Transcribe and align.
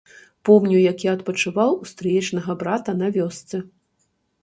Помню, 0.47 0.77
як 0.91 1.03
адпачываў 1.13 1.75
у 1.75 1.91
стрыечнага 1.91 2.51
брата 2.65 2.91
на 3.07 3.15
вёсцы. 3.19 3.57